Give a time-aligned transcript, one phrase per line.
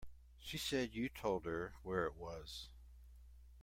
[0.39, 2.69] She said you told her where it was.